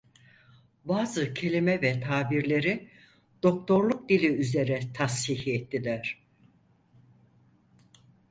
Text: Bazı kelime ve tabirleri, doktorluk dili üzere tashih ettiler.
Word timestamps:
Bazı 0.85 1.33
kelime 1.33 1.81
ve 1.81 1.99
tabirleri, 2.01 2.89
doktorluk 3.43 4.09
dili 4.09 4.27
üzere 4.27 4.79
tashih 4.93 5.47
ettiler. 5.47 6.21